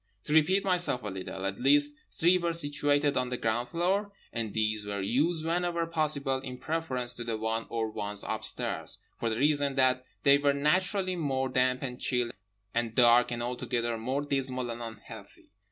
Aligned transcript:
To 0.23 0.33
repeat 0.33 0.65
myself 0.65 1.03
a 1.03 1.09
little: 1.09 1.45
at 1.45 1.59
least 1.59 1.93
three 2.09 2.39
were 2.39 2.53
situated 2.53 3.15
on 3.15 3.29
the 3.29 3.37
ground 3.37 3.67
floor; 3.69 4.11
and 4.33 4.51
these 4.51 4.83
were 4.83 4.99
used 5.03 5.45
whenever 5.45 5.85
possible 5.85 6.37
in 6.39 6.57
preference 6.57 7.13
to 7.13 7.23
the 7.23 7.37
one 7.37 7.67
or 7.69 7.87
ones 7.91 8.25
upstairs, 8.27 8.97
for 9.19 9.29
the 9.29 9.39
reason 9.39 9.75
that 9.75 10.03
they 10.23 10.39
were 10.39 10.53
naturally 10.53 11.15
more 11.15 11.49
damp 11.49 11.83
and 11.83 12.01
chill 12.01 12.31
and 12.73 12.95
dark 12.95 13.29
and 13.31 13.43
altogether 13.43 13.95
more 13.95 14.23
dismal 14.23 14.71
and 14.71 14.81
unhealthy. 14.81 15.51